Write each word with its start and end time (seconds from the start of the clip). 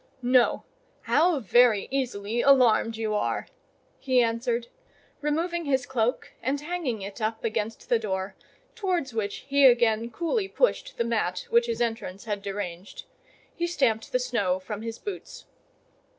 "No. 0.23 0.63
How 1.01 1.39
very 1.39 1.87
easily 1.91 2.41
alarmed 2.41 2.97
you 2.97 3.13
are!" 3.13 3.47
he 3.99 4.19
answered, 4.19 4.65
removing 5.21 5.65
his 5.65 5.85
cloak 5.85 6.33
and 6.41 6.59
hanging 6.59 7.03
it 7.03 7.21
up 7.21 7.43
against 7.43 7.87
the 7.87 7.99
door, 7.99 8.35
towards 8.73 9.13
which 9.13 9.45
he 9.47 9.67
again 9.67 10.09
coolly 10.09 10.47
pushed 10.47 10.97
the 10.97 11.03
mat 11.03 11.45
which 11.51 11.67
his 11.67 11.81
entrance 11.81 12.25
had 12.25 12.41
deranged. 12.41 13.03
He 13.55 13.67
stamped 13.67 14.11
the 14.11 14.17
snow 14.17 14.57
from 14.57 14.81
his 14.81 14.97
boots. 14.97 15.45